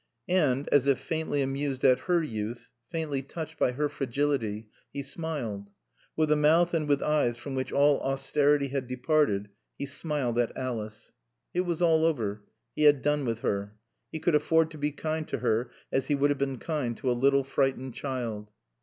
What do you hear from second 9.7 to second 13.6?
he smiled at Alice. (It was all over. He had done with